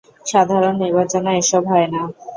সাধারন 0.25 0.75
নির্বাচনে 0.83 1.31
এসব 1.41 1.63
হয় 1.71 1.87
না? 1.93 2.01